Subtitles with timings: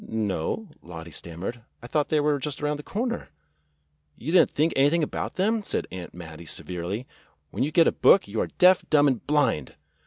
[0.03, 1.61] "No," Lottie stammered.
[1.83, 3.29] "I thought they were just around the corner."
[4.17, 7.05] "You did n't think anything about them," said Aunt Mattie severely.
[7.51, 9.75] "When you get a book you are deaf, dumb, and blind